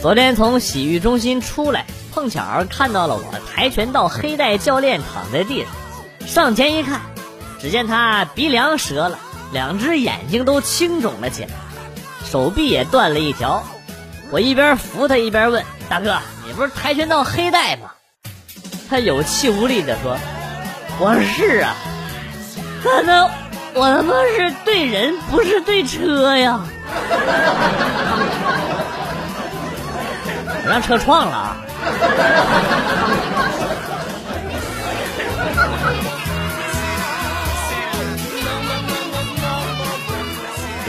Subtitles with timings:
[0.00, 5.64] 昨天从洗浴中心出来，碰巧看到了我跆拳道黑带教练躺在地
[6.20, 7.00] 上，上前一看，
[7.60, 9.18] 只见他鼻梁折了，
[9.52, 11.50] 两只眼睛都青肿了起来，
[12.30, 13.64] 手臂也断了一条。
[14.30, 17.90] 我一边扶他一边问：“大哥，你不是跆拳道黑带吗？”
[18.88, 20.16] 他有气无力地说
[21.00, 21.74] ：“我是啊，
[22.84, 23.28] 可能
[23.74, 26.60] 我他妈是对人不是对车呀。”
[30.66, 31.56] 让车撞了！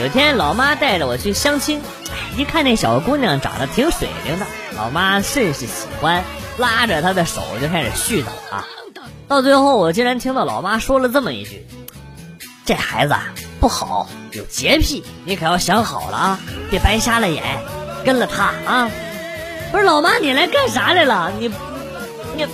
[0.00, 1.82] 有天老妈带着我去相亲，
[2.36, 6.24] 一看那小姑娘长得挺水灵的，老妈甚是喜欢，
[6.56, 8.64] 拉着她的手就开始絮叨啊。
[9.28, 11.66] 到最后，我竟然听到老妈说了这么一句
[12.64, 13.14] ：“这孩子
[13.60, 17.44] 不好，有洁癖，你可要想好了啊，别白瞎了眼，
[18.02, 18.90] 跟了他啊。”
[19.70, 21.32] 不是老妈，你来干啥来了？
[21.38, 21.48] 你，
[22.36, 22.46] 你，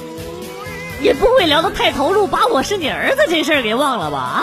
[1.00, 4.18] 你不会聊得太投入，把我是你儿子这事儿给忘了吧？
[4.18, 4.42] 啊！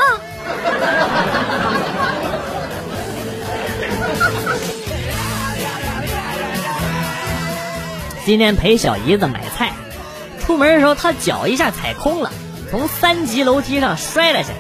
[8.26, 9.74] 今天陪小姨子买菜，
[10.42, 12.32] 出门的时候她脚一下踩空了，
[12.72, 14.56] 从三级楼梯上摔了下来，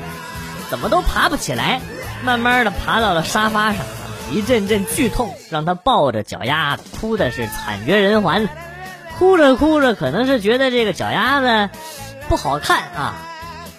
[0.69, 1.81] 怎么都爬不起来，
[2.23, 3.79] 慢慢的爬到了沙发上。
[4.31, 8.49] 一阵阵剧痛让他抱着脚丫子哭的是惨绝人寰，
[9.17, 11.69] 哭着哭着可能是觉得这个脚丫子
[12.29, 13.13] 不好看啊，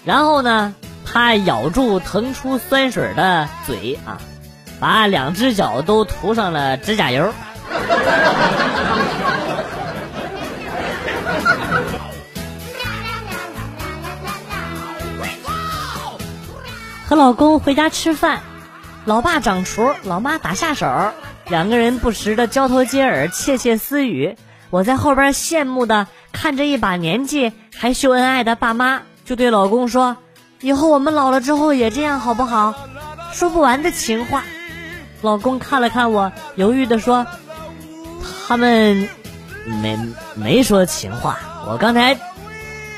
[0.05, 0.75] 然后呢，
[1.05, 4.19] 他咬住腾出酸水的嘴啊，
[4.79, 7.33] 把两只脚都涂上了指甲油。
[17.07, 18.41] 和老公回家吃饭。
[19.07, 20.87] 老爸掌厨，老妈打下手，
[21.49, 24.37] 两个人不时的交头接耳，窃窃私语。
[24.71, 30.17] 我在后边羡慕的看着一把年纪还秀恩爱的爸妈，就对老公说
[30.63, 32.75] ：“以后我们老了之后也这样好不好？”
[33.33, 34.43] 说不完的情话。
[35.21, 37.27] 老公看了看我，犹豫的说
[38.49, 39.09] ：“他们
[39.83, 39.99] 没
[40.35, 41.39] 没说情话，
[41.69, 42.19] 我刚才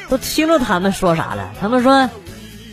[0.08, 1.50] 都听着他们说啥了。
[1.60, 2.08] 他们说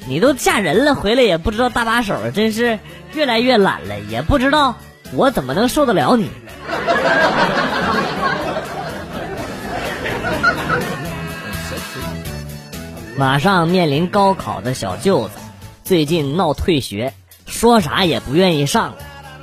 [0.08, 2.80] 你都嫁人了，回来也不知道搭把手，真是。”
[3.14, 4.74] 越来越懒了，也不知道
[5.14, 6.32] 我怎么能受得了你。
[13.16, 15.34] 马上面临高考的小舅子，
[15.84, 17.14] 最近闹退学，
[17.46, 18.96] 说啥也不愿意上。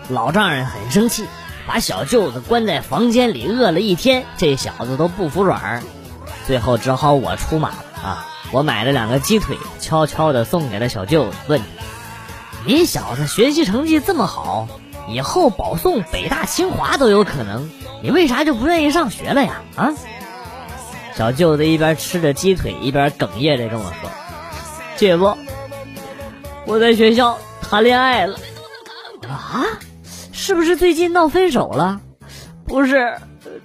[0.08, 1.26] 老丈人很生气，
[1.68, 5.84] 把小舅子关在房间里饿了一天，这小子都不服软。
[6.44, 8.26] 最后只好我出马了啊！
[8.52, 11.60] 我买了两个鸡腿，悄悄的送给了小舅子，问。
[12.66, 14.68] 你小子学习成绩这么好，
[15.08, 17.70] 以后保送北大清华都有可能，
[18.02, 19.62] 你为啥就不愿意上学了呀？
[19.76, 19.92] 啊！
[21.14, 24.10] 小舅子一边吃着鸡腿，一边哽咽着跟我说
[24.96, 25.36] ：“姐夫，
[26.66, 28.38] 我在学校谈恋爱了。”
[29.28, 29.64] 啊？
[30.32, 32.00] 是不是最近闹分手了？
[32.66, 33.18] 不是，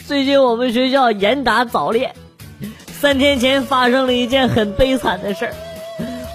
[0.06, 2.14] 最近我们学校严打早恋。
[3.02, 5.54] 三天前发生了一件很悲惨的事儿，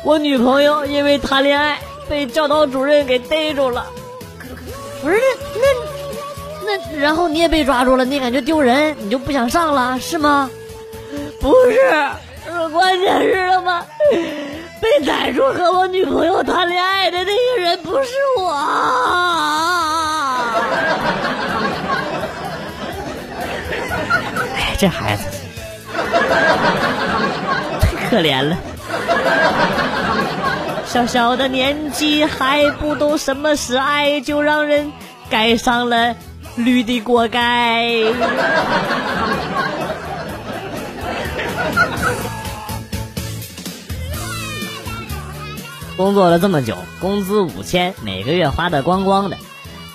[0.04, 1.78] 我女朋友因为谈恋爱。
[2.08, 3.86] 被教导主任给逮住了，
[5.00, 5.14] 不是
[5.54, 5.60] 那
[6.66, 10.50] 那那，然后你也被抓住了，你感觉丢人，你就不想上了是吗？
[11.40, 11.78] 不是，
[12.72, 13.86] 关键是什么？
[14.80, 18.50] 被逮住和我女朋友谈恋爱的那个人不是我。
[24.56, 25.22] 哎，这孩子
[26.30, 28.56] 太 可怜了。
[30.86, 34.92] 小小的年纪还不懂什么是爱，就让人
[35.28, 36.16] 盖上了
[36.56, 37.86] 绿的锅盖。
[45.96, 49.36] 工作了这么久，工资五千，每个月花的光光的，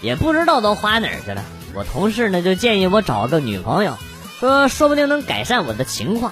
[0.01, 1.43] 也不知道都花哪儿去了。
[1.73, 3.97] 我同事呢就建议我找个女朋友，
[4.39, 6.31] 说说不定能改善我的情况。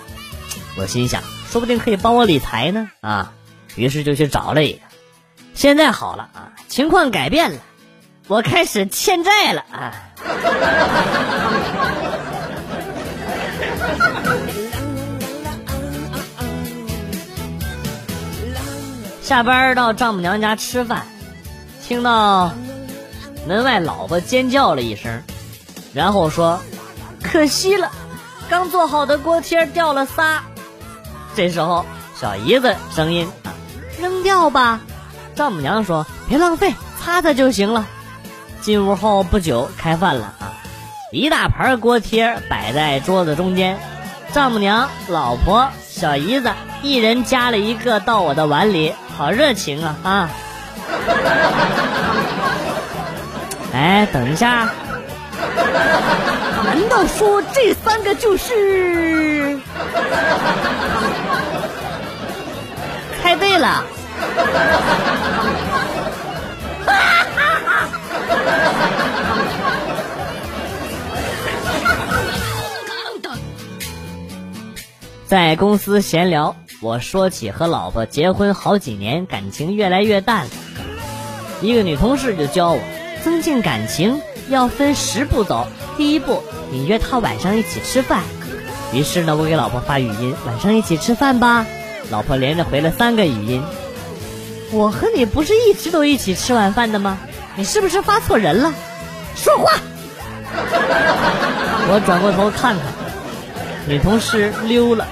[0.77, 3.33] 我心想，说不定可以帮我理财呢啊。
[3.75, 4.79] 于是就去找了一个，
[5.55, 7.59] 现在好了啊，情况改变了，
[8.27, 9.93] 我开始欠债了啊。
[19.23, 21.07] 下班到丈母娘家吃饭，
[21.81, 22.53] 听到
[23.47, 25.23] 门外老婆尖叫了一声，
[25.93, 26.61] 然后说
[27.23, 27.91] ：“可惜了，
[28.49, 30.43] 刚做好的锅贴掉了仨。”
[31.35, 31.85] 这时候
[32.19, 33.29] 小姨子声音。
[33.99, 34.81] 扔掉吧，
[35.35, 37.85] 丈母娘说：“别浪费，擦擦就行了。”
[38.59, 40.51] 进屋后不久开饭了啊，
[41.11, 43.79] 一大盘锅贴摆在桌子中间，
[44.33, 50.29] 丈母娘、老婆、小姨子一人夹了一个到我的碗里，好热情啊啊！
[53.73, 54.69] 哎，等一下，
[57.17, 59.59] 说这三个就是？
[63.21, 63.83] 猜对了。
[75.25, 80.51] 在公司闲聊，我说起和老婆结婚好几年，感情越来越淡了。
[81.61, 82.79] 一个女同事就教我，
[83.23, 85.67] 增进感情要分十步走。
[85.97, 88.21] 第一步，你约她晚上一起吃饭。
[88.91, 91.65] 于是呢，我给老婆发语音，晚上一起吃饭吧。
[92.11, 93.63] 老婆连着回了三个语音。
[94.71, 97.17] 我和你不是一直都一起吃晚饭的吗？
[97.55, 98.73] 你是不是发错人了？
[99.35, 99.71] 说话！
[101.89, 102.83] 我转过头看看，
[103.87, 105.07] 女同事溜了。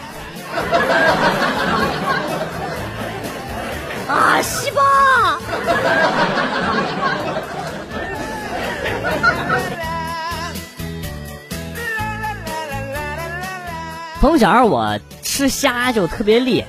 [14.22, 16.68] 从小我吃虾就特别厉害，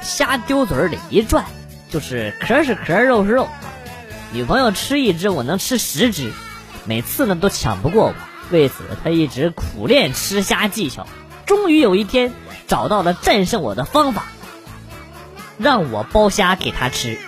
[0.00, 1.44] 虾丢嘴里一转。
[1.90, 3.48] 就是壳是壳，肉是肉。
[4.32, 6.32] 女朋友吃一只，我能吃十只，
[6.86, 8.14] 每次呢都抢不过我。
[8.50, 11.06] 为此，她一直苦练吃虾技巧。
[11.44, 12.32] 终于有一天，
[12.66, 14.24] 找到了战胜我的方法，
[15.58, 17.18] 让我剥虾给她吃。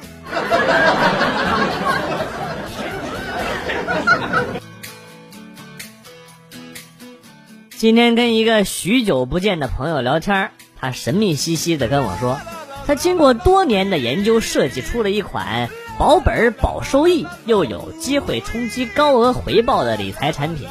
[7.79, 12.41] 今天跟一个许久不见的朋友聊天，他神秘兮兮的跟我说。
[12.89, 20.67] 他经过多年的研究，设计出了一款保本保收益又有机会冲击高额回报的理财产品。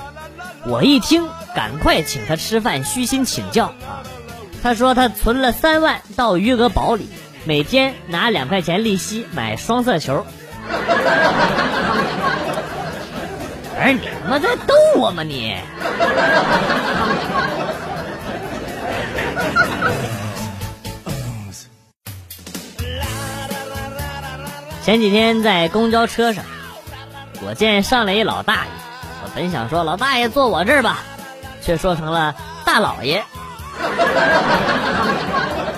[0.65, 4.03] 我一听，赶快请他吃饭，虚心请教啊。
[4.61, 7.07] 他说他存了三万到余额宝里，
[7.45, 10.25] 每天拿两块钱利息买双色球。
[13.93, 15.55] 你他妈在逗我吗你？
[24.83, 26.45] 前几天在公交车上，
[27.45, 28.69] 我见上来一老大爷，
[29.21, 30.99] 我本想说老大爷坐我这儿吧，
[31.61, 33.21] 却说成了大老爷。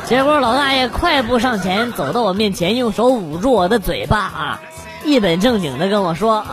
[0.05, 4.61] 结果老大爷快步上前，走到我面前，用手捂住我的嘴巴啊，
[5.03, 6.45] 一本正经的跟我说：“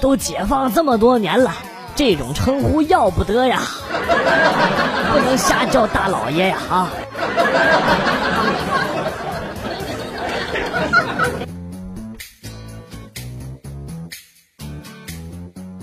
[0.00, 1.52] 都解放这么多年了，
[1.94, 3.62] 这种称呼要不得呀，
[5.12, 6.90] 不能瞎叫大老爷呀啊！”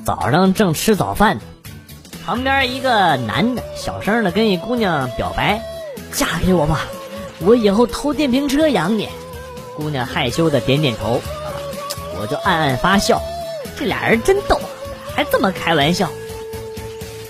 [0.06, 1.42] 早上正吃早饭呢，
[2.26, 5.60] 旁边一个男的小声的跟一姑娘表白
[6.14, 6.82] ：“嫁给我吧，
[7.40, 9.10] 我以后偷电瓶车养你。”
[9.76, 11.20] 姑娘害羞的点点头，
[12.22, 13.20] 我就暗暗发笑，
[13.78, 14.60] 这俩人真逗，
[15.16, 16.10] 还这么开玩笑。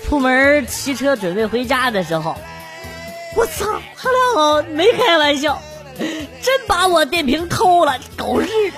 [0.06, 2.36] 出门骑车准备回家的时候，
[3.34, 5.60] 我操，他俩没开玩笑，
[5.98, 8.76] 真把我电瓶偷了，狗日的！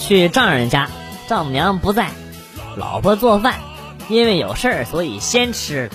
[0.00, 0.90] 去丈人家，
[1.28, 2.10] 丈母娘不在，
[2.76, 3.60] 老婆做饭，
[4.08, 5.88] 因为有事儿，所以先吃。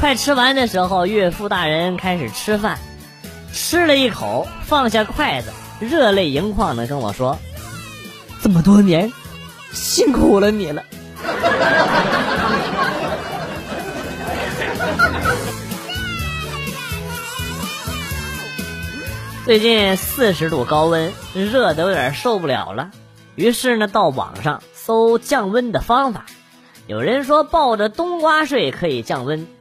[0.00, 2.78] 快吃完的时候，岳父大人开始吃饭，
[3.52, 5.50] 吃了一口，放下筷子，
[5.80, 7.36] 热泪盈眶的跟我说
[8.40, 9.12] ：“这么多年，
[9.72, 10.84] 辛苦了你了。
[19.44, 22.90] ”最近四十度高温，热的有点受不了了。
[23.34, 26.24] 于是呢，到网上搜降温的方法。
[26.86, 29.57] 有人说抱着冬瓜睡可以降温啊，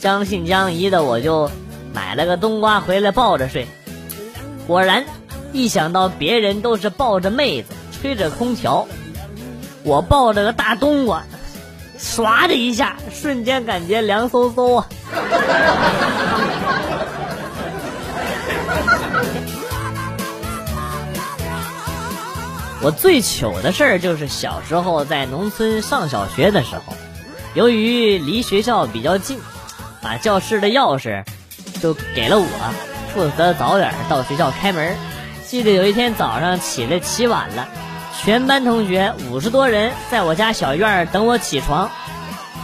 [0.00, 1.50] 将信将疑的我就
[1.92, 3.68] 买了个冬瓜回来抱着睡。
[4.66, 5.04] 果然，
[5.52, 8.88] 一想到别人都是抱着妹子吹着空调，
[9.82, 11.24] 我抱着个大冬瓜，
[11.98, 14.88] 唰的一下，瞬间感觉凉飕飕啊！
[22.82, 26.94] 我最糗的事儿就是小时候在农村上小学的时候，
[27.52, 29.38] 由于离学校比较近，
[30.02, 31.24] 把教室的钥匙
[31.80, 32.46] 就给了我，
[33.12, 34.96] 负责早点到学校开门。
[35.46, 37.68] 记得有一天早上起来起晚了，
[38.22, 41.90] 全班同学五十多人在我家小院等我起床。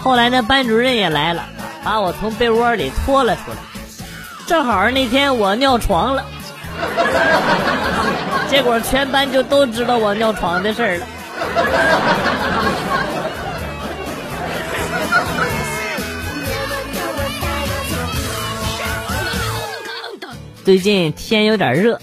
[0.03, 1.45] 后来呢，班主任也来了，
[1.83, 3.57] 把我从被窝里拖了出来。
[4.47, 6.25] 正好那天我尿床了。
[8.49, 11.07] 结果全班就都知道我尿床的事儿了。
[20.67, 22.01] 最近天有点热，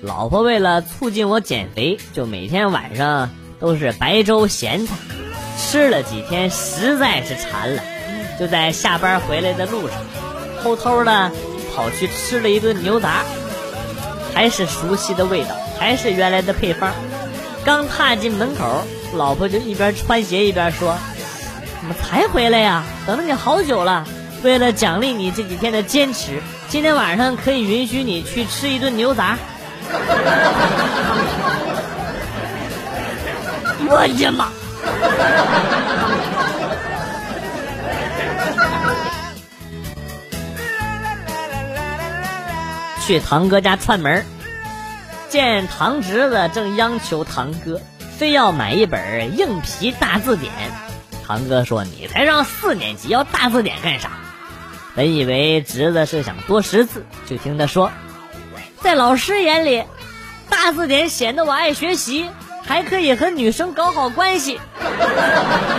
[0.00, 3.30] 老婆为了促进我减肥，就每天晚上
[3.60, 4.96] 都是白粥咸菜。
[5.56, 7.80] 吃了几天，实在是馋了，
[8.40, 9.96] 就在下班回来的路上，
[10.60, 11.30] 偷偷的
[11.76, 13.22] 跑去吃了一顿牛杂，
[14.34, 16.92] 还是熟悉的味道，还是原来的配方。
[17.64, 18.82] 刚踏进门口，
[19.14, 20.98] 老婆就一边穿鞋一边说
[21.80, 22.82] ：“怎么才回来呀？
[23.06, 24.04] 等了你好久了。
[24.42, 29.38] 为了奖励你这几天的坚持，今天晚上可以允许你去吃一顿牛杂。
[33.88, 34.48] ”我呀妈！
[43.04, 44.24] 去堂哥家串门
[45.28, 47.80] 见堂侄子正央求堂哥
[48.16, 50.52] 非要买一本硬皮大字典。
[51.26, 54.10] 堂哥说：“你才上四年级，要大字典干啥？”
[54.94, 57.90] 本以为侄子是想多识字，就听他说
[58.82, 59.84] ：“在老师眼里，
[60.48, 62.28] 大字典显得我爱学习。”
[62.64, 64.60] 还可以和女生搞好关系，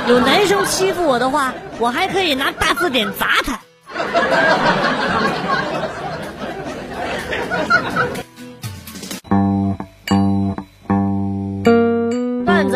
[0.05, 3.58] 有男生欺负我的话，我还可以拿大字典砸他。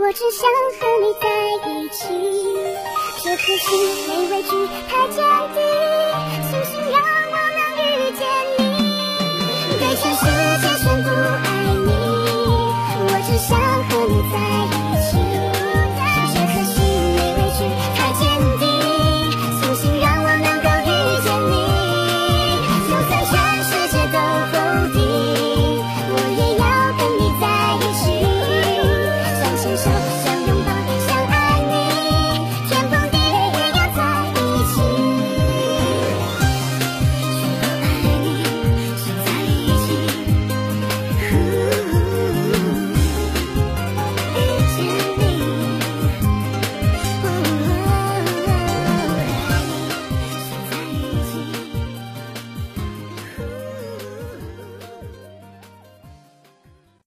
[0.00, 1.26] 我只想和你在
[1.68, 1.98] 一起
[3.24, 3.66] 这颗心
[4.06, 4.50] 没畏惧
[4.88, 5.16] 太坚
[5.52, 5.58] 定
[6.48, 6.96] 庆幸让
[7.32, 8.20] 我能遇见
[8.58, 8.60] 你。
[9.76, 10.22] 对全世
[10.62, 11.47] 界宣布